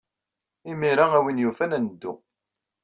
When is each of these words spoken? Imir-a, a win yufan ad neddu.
Imir-a, 0.71 1.05
a 1.17 1.19
win 1.23 1.41
yufan 1.43 1.75
ad 1.77 1.81
neddu. 1.83 2.13